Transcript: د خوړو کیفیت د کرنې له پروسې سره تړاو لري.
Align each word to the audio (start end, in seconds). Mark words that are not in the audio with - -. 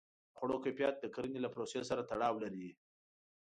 د 0.03 0.03
خوړو 0.37 0.57
کیفیت 0.65 0.95
د 0.99 1.05
کرنې 1.15 1.39
له 1.41 1.49
پروسې 1.53 1.81
سره 1.89 2.01
تړاو 2.09 2.41
لري. 2.43 2.69